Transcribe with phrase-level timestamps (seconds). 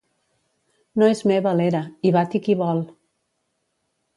[1.01, 2.85] No és meva l'era; hi bati qui vol.